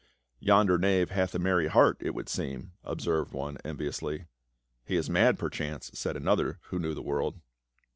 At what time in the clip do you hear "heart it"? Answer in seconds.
1.69-2.15